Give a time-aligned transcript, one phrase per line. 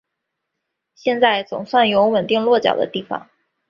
[0.95, 3.29] 现在总算有稳定落脚的地方